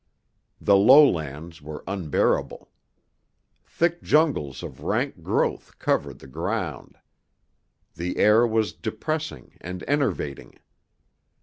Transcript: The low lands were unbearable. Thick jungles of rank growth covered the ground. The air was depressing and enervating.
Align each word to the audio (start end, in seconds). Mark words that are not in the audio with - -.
The 0.59 0.75
low 0.77 1.07
lands 1.07 1.61
were 1.61 1.83
unbearable. 1.87 2.71
Thick 3.63 4.01
jungles 4.01 4.63
of 4.63 4.81
rank 4.81 5.21
growth 5.21 5.77
covered 5.77 6.17
the 6.17 6.25
ground. 6.27 6.97
The 7.93 8.17
air 8.17 8.47
was 8.47 8.73
depressing 8.73 9.57
and 9.61 9.83
enervating. 9.87 10.57